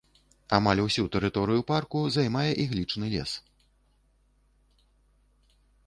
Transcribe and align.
Амаль 0.57 0.79
усю 0.83 1.03
тэрыторыю 1.15 1.61
парку 1.73 2.01
займае 2.15 2.49
іглічны 2.65 3.13
лес. 3.15 3.37